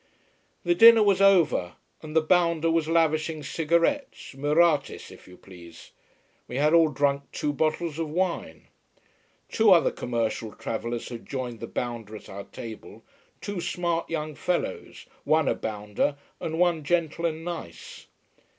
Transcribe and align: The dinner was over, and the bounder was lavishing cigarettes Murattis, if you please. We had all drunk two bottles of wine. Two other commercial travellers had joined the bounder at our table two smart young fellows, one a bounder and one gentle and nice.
The 0.63 0.73
dinner 0.73 1.03
was 1.03 1.21
over, 1.21 1.75
and 2.01 2.15
the 2.15 2.23
bounder 2.23 2.71
was 2.71 2.87
lavishing 2.87 3.43
cigarettes 3.43 4.33
Murattis, 4.33 5.11
if 5.11 5.27
you 5.27 5.37
please. 5.37 5.91
We 6.47 6.55
had 6.55 6.73
all 6.73 6.87
drunk 6.87 7.25
two 7.31 7.53
bottles 7.53 7.99
of 7.99 8.09
wine. 8.09 8.65
Two 9.47 9.71
other 9.71 9.91
commercial 9.91 10.53
travellers 10.53 11.09
had 11.09 11.27
joined 11.27 11.59
the 11.59 11.67
bounder 11.67 12.15
at 12.15 12.29
our 12.29 12.45
table 12.45 13.03
two 13.41 13.61
smart 13.61 14.09
young 14.09 14.33
fellows, 14.33 15.05
one 15.23 15.47
a 15.47 15.53
bounder 15.53 16.17
and 16.39 16.57
one 16.57 16.83
gentle 16.83 17.27
and 17.27 17.45
nice. 17.45 18.07